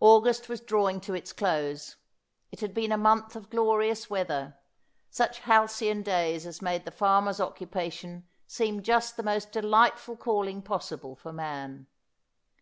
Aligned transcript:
August 0.00 0.48
was 0.48 0.62
drawing 0.62 0.98
to 0.98 1.12
its 1.12 1.30
close. 1.34 1.96
It 2.50 2.60
had 2.60 2.72
been 2.72 2.90
a 2.90 2.96
month 2.96 3.36
of 3.36 3.50
glorious 3.50 4.08
weather, 4.08 4.56
such 5.10 5.40
halcyon 5.40 6.00
days 6.02 6.46
as 6.46 6.62
made 6.62 6.86
the 6.86 6.90
farmer's 6.90 7.38
occupation 7.38 8.26
seem 8.46 8.80
just 8.82 9.18
the 9.18 9.22
most 9.22 9.52
delightful 9.52 10.16
calling 10.16 10.62
possible 10.62 11.14
for 11.16 11.34
man. 11.34 11.86